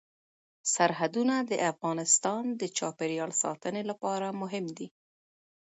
[0.73, 4.87] سرحدونه د افغانستان د چاپیریال ساتنې لپاره مهم دي.